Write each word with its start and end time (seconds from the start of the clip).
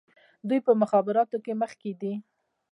دوی 0.47 0.59
په 0.67 0.71
مخابراتو 0.81 1.37
کې 1.45 1.53
مخکې 1.61 1.91
دي. 2.01 2.13